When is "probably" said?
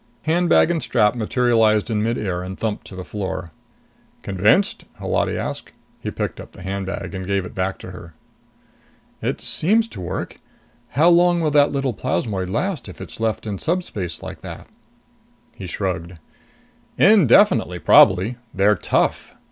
17.77-18.37